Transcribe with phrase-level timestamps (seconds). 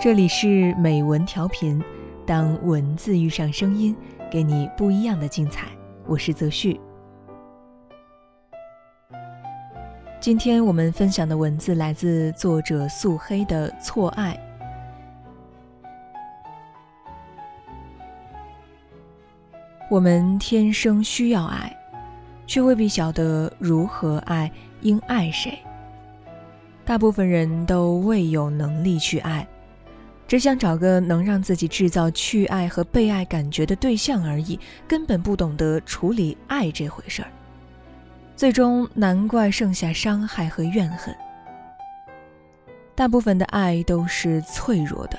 [0.00, 1.82] 这里是美文调频，
[2.24, 3.96] 当文字遇上声音，
[4.30, 5.66] 给你不一样的精彩。
[6.06, 6.80] 我是泽旭。
[10.20, 14.38] 今天我们分享的文字来自作者素黑的《错爱》。
[19.90, 21.76] 我们天生需要爱，
[22.46, 24.48] 却未必晓得如何爱，
[24.82, 25.58] 应爱谁。
[26.84, 29.44] 大部分人都未有能力去爱。
[30.28, 37.28] 只想找个能让自己制造去爱和被爱感觉的对象而已，根本不懂得处理爱这回事儿。
[38.36, 41.16] 最终，难怪剩下伤害和怨恨。
[42.94, 45.18] 大部分的爱都是脆弱的，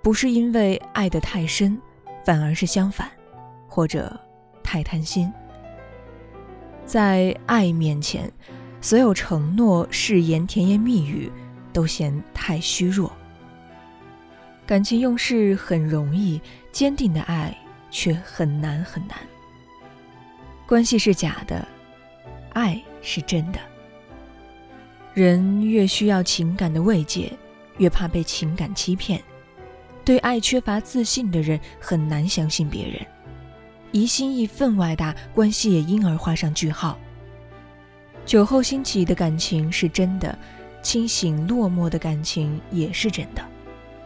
[0.00, 1.76] 不是因为爱得太深，
[2.24, 3.10] 反而是相反，
[3.66, 4.16] 或者
[4.62, 5.30] 太贪心。
[6.86, 8.30] 在爱面前，
[8.80, 11.32] 所有承诺、誓言、甜言蜜语，
[11.72, 13.10] 都显太虚弱。
[14.66, 16.40] 感情用事很容易，
[16.72, 17.56] 坚定的爱
[17.90, 19.16] 却很难很难。
[20.66, 21.66] 关系是假的，
[22.54, 23.58] 爱是真的。
[25.12, 27.30] 人越需要情感的慰藉，
[27.76, 29.22] 越怕被情感欺骗。
[30.02, 33.06] 对爱缺乏自信的人很难相信别人，
[33.92, 36.98] 疑心意分外大，关系也因而画上句号。
[38.24, 40.36] 酒后兴起的感情是真的，
[40.82, 43.42] 清醒落寞的感情也是真的。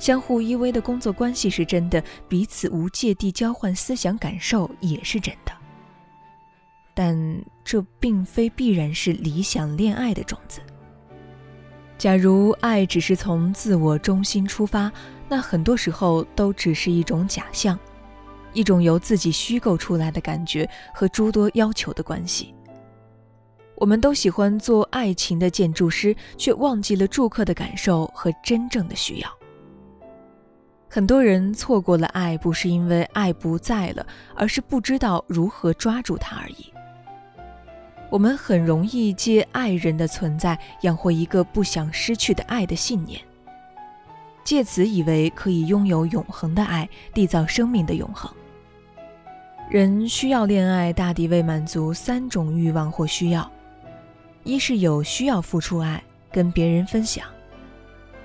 [0.00, 5.52] 相互依偎的工作关系是真的，彼此无芥蒂交换思想感受也是真的，
[6.94, 10.60] 但这并非必然是理想恋爱的种子。
[11.98, 14.90] 假如爱只是从自我中心出发，
[15.28, 17.78] 那很多时候都只是一种假象，
[18.54, 22.54] 一种由自己虚构出来的感觉和诸多要求的关系。
[23.76, 29.39] 我们都喜欢做爱情的建筑师，却忘记了住客的感受和真正的需要。
[30.92, 36.66] 很多人错过了爱，不是因为爱不在了，而是不知道如何抓住它而已。
[38.10, 43.20] 我们很容易借爱人的存在养活一个不想失去的爱的信念，
[44.42, 48.28] 借此以为可以拥有永恒的爱，缔造生命的永恒。
[49.70, 53.48] 人需要恋爱，大抵为满足三种欲望或需要：
[54.42, 56.02] 一是有需要付出爱，
[56.32, 57.24] 跟别人分享；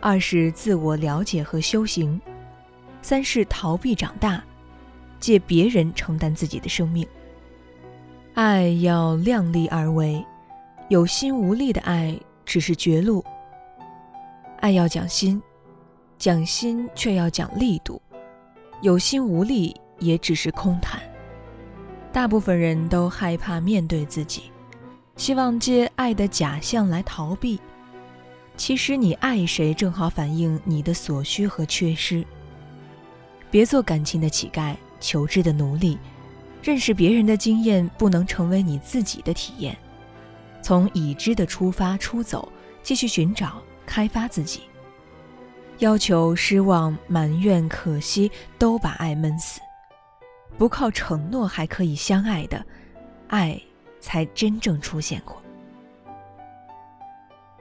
[0.00, 2.20] 二是自我了解和修行。
[3.00, 4.42] 三是逃避长大，
[5.18, 7.06] 借别人承担自己的生命。
[8.34, 10.24] 爱要量力而为，
[10.88, 13.24] 有心无力的爱只是绝路。
[14.60, 15.42] 爱要讲心，
[16.18, 18.00] 讲心却要讲力度，
[18.82, 21.00] 有心无力也只是空谈。
[22.12, 24.50] 大部分人都害怕面对自己，
[25.16, 27.60] 希望借爱的假象来逃避。
[28.56, 32.24] 其实你爱谁，正好反映你的所需和缺失。
[33.50, 35.98] 别做感情的乞丐，求知的奴隶。
[36.62, 39.76] 认识别人的经验不能成为你自己的体验。
[40.60, 42.50] 从已知的出发出走，
[42.82, 44.62] 继续寻找开发自己。
[45.78, 49.60] 要求、失望、埋怨、可惜，都把爱闷死。
[50.58, 52.66] 不靠承诺还可以相爱的，
[53.28, 53.58] 爱
[54.00, 55.40] 才真正出现过。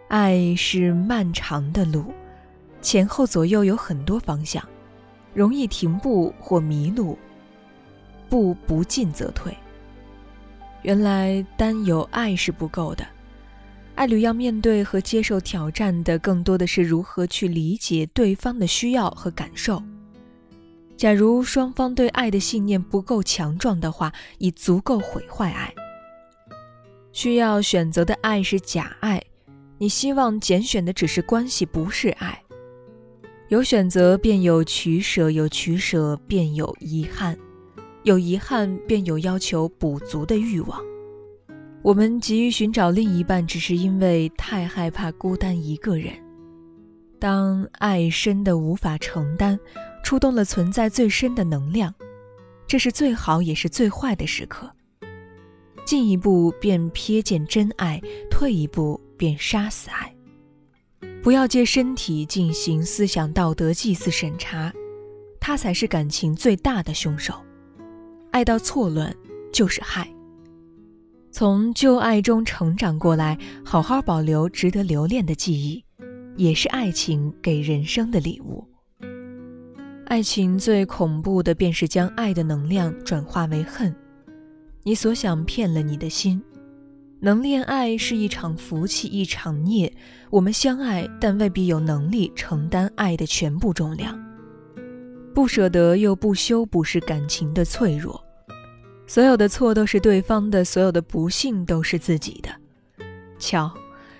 [0.07, 2.11] 爱是漫长的路，
[2.81, 4.67] 前后左右有很多方向。
[5.37, 7.15] 容易停步或迷路，
[8.27, 9.55] 步不进则退。
[10.81, 13.05] 原来单有爱是不够的，
[13.93, 19.79] 爱侣要面对和接受挑战的，更多的是如何去理解对方的需要和感受。
[20.97, 25.71] 假如双方对爱的信念不够强壮的话，已足够毁坏爱。
[27.13, 29.21] 需要选择的爱是假爱，
[29.77, 32.41] 你希望拣选的只是关系，不是爱。
[33.49, 37.37] 有选择便有取舍，有取舍便有遗憾，
[38.03, 40.81] 有遗憾便有要求补足的欲望。
[41.81, 46.11] 我们急于寻找另一半，只是因为太害怕孤单一个人。
[47.19, 49.57] 当爱深的无法承担，
[50.03, 51.93] 触动了存在最深的能量，
[52.67, 54.69] 这是最好也是最坏的时刻。
[55.85, 60.13] 进一步便瞥见真爱，退一步便杀死爱。
[61.23, 64.71] 不要借身体进行思想道德祭祀审查，
[65.39, 67.33] 他才是感情最大的凶手。
[68.31, 69.13] 爱到错乱
[69.51, 70.07] 就是害。
[71.31, 75.83] 从旧爱中成长过来，好好保留值得留恋的记忆，
[76.35, 78.65] 也是爱情给人生的礼物。
[80.05, 83.93] 爱情最恐怖的便是将爱的能量转化为恨。
[84.83, 86.41] 你所想骗了你的心，
[87.19, 89.91] 能恋爱是一场福气，一场孽。
[90.29, 94.17] 我们相爱，但未必有能力承担爱的全部重量。
[95.33, 98.23] 不舍得又不修补是感情的脆弱。
[99.07, 102.49] 所有的错都是对方的，所有的不幸都是自己的。
[103.39, 103.73] 瞧，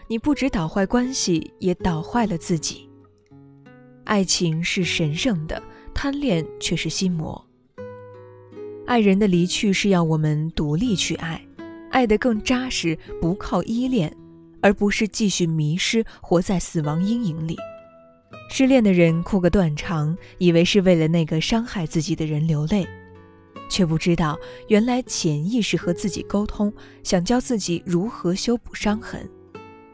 [0.08, 2.90] 你不止捣坏关系，也捣坏了自己。
[4.06, 5.62] 爱情是神圣的，
[5.94, 7.46] 贪恋却是心魔。
[8.88, 11.47] 爱人的离去是要我们独立去爱。
[11.98, 14.16] 爱得更扎实，不靠依恋，
[14.62, 17.58] 而不是继续迷失，活在死亡阴影里。
[18.52, 22.88] 失恋的人哭个断肠，以为是为了那个伤害自己的人流泪，
[23.68, 26.72] 却不知道原来潜意识和自己沟通，
[27.02, 29.28] 想教自己如何修补伤痕，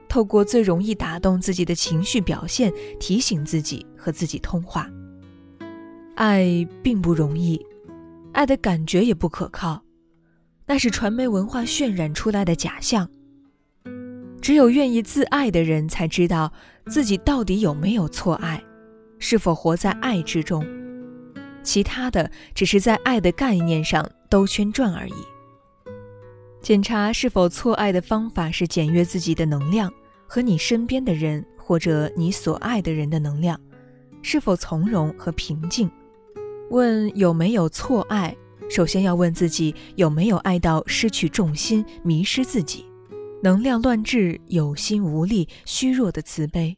[0.09, 2.69] 透过最容易打动自己的情绪表现，
[2.99, 4.89] 提醒自己和自己通话。
[6.15, 7.65] 爱并不容易，
[8.33, 9.81] 爱的感觉也不可靠。
[10.65, 13.09] 那是传媒文化渲染出来的假象。
[14.41, 16.51] 只有愿意自爱的人才知道
[16.87, 18.61] 自己到底有没有错爱，
[19.17, 20.65] 是否活在爱之中。
[21.63, 25.13] 其他的只是在爱的概念上兜圈转而已。
[26.61, 29.91] 检查是否错爱的方法是检阅自己的能量
[30.27, 33.59] 和你身边的人或者你所爱的人的能量
[34.21, 35.89] 是否从容和平静。
[36.69, 38.35] 问有没有错爱。
[38.73, 42.83] 首先要问自己有没有爱到失去重心、迷失自己，
[43.43, 46.75] 能量乱掷、有心无力、虚弱的慈悲。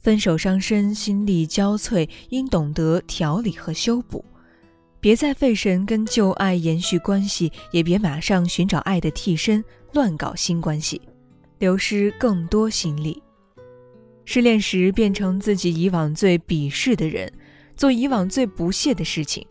[0.00, 4.24] 分手伤身，心力交瘁，应懂得调理和修补。
[5.00, 11.02] 别再费神跟旧爱延续关系，也别马上寻找爱的替身，乱搞新关系，
[11.58, 13.20] 流失更多心力。
[14.24, 17.32] 失恋时变成自己以往最鄙视的人，
[17.76, 19.44] 做以往最不屑的事情。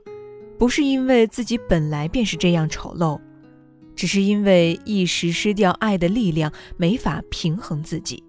[0.57, 3.19] 不是因为自己本来便是这样丑陋，
[3.95, 8.23] 只是因为一时失掉爱的力量，没法平衡自己，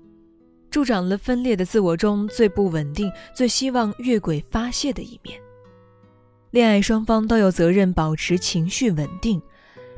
[0.71, 5.41] 助长了分裂的自我中最不稳定、最希望越轨发泄的一面。
[6.51, 9.41] 恋爱双方都有责任保持情绪稳定，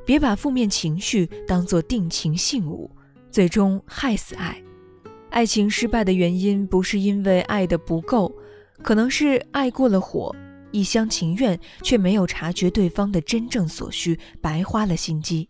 [0.05, 2.91] 别把负面情绪当作定情信物，
[3.31, 4.61] 最终害死爱。
[5.31, 8.35] 爱情失败的原因不是因为爱的不够，
[8.83, 10.35] 可能是爱过了火。
[10.70, 15.49] 一厢情愿，却没有察觉对方的真正所需，白花了心机。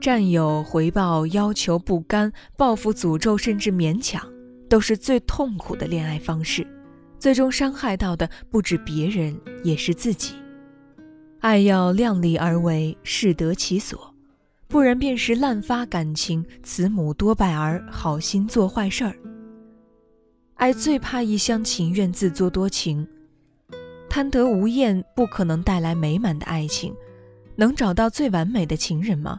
[0.00, 4.26] 占有、回报、要求、不甘、报复、诅咒，甚至勉强，
[4.68, 6.66] 都是最痛苦的恋爱方式。
[7.18, 10.34] 最终伤害到的不止别人，也是自己。
[11.40, 14.14] 爱要量力而为，适得其所，
[14.68, 19.14] 不然便是滥发感情，慈母多败儿，好心做坏事儿。
[20.54, 23.06] 爱最怕一厢情愿，自作多情。
[24.10, 26.92] 贪得无厌不可能带来美满的爱情，
[27.54, 29.38] 能找到最完美的情人吗？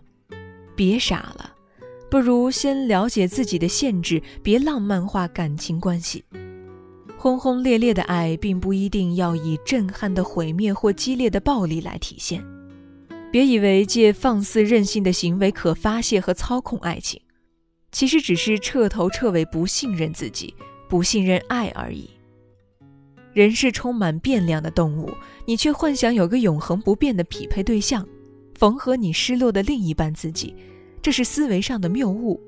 [0.77, 1.53] 别傻了，
[2.09, 6.23] 不如先了解自己的限制，别浪漫化感情关系。
[7.17, 12.41] 轰轰烈烈的爱并不一定要以震撼的毁灭或激烈的暴力来体现。
[13.29, 17.21] 别以为借放肆任性的行为可发泄和操控爱情，
[17.91, 20.55] 其实只是彻头彻尾不信任自己，
[20.87, 22.09] 不信任爱而已。
[23.33, 25.09] 人是充满变量的动物，
[25.45, 28.05] 你却幻想有个永恒不变的匹配对象，
[28.55, 30.55] 缝合你失落的另一半自己，
[31.01, 32.39] 这是思维上的谬误。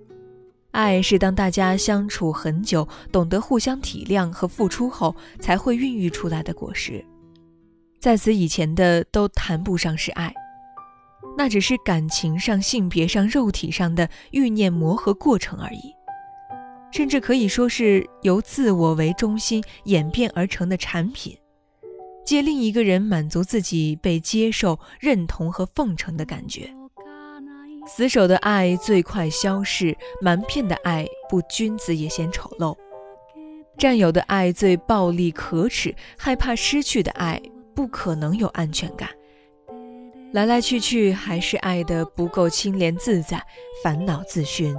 [0.71, 7.03] 爱是当大家相处很久，懂得互相体谅和付出后，才会孕育出来的果实。
[7.99, 10.33] 在此以前的都谈不上是爱，
[11.37, 15.93] 那只是感情上、性别上、肉体上的欲念磨合过程而已。
[16.93, 21.35] 甚至可以说是由自我为中心演变而成的产品，
[22.23, 26.71] 借另一个人满足自己被接受、认同和奉承的感觉。
[27.87, 32.77] 死守的爱最快消逝，瞒骗的爱不君子也嫌丑陋，
[33.75, 37.41] 占有的爱最暴力可耻，害怕失去的爱
[37.73, 39.09] 不可能有安全感。
[40.31, 43.43] 来来去去还是爱的不够清廉自在，
[43.83, 44.75] 烦恼自寻。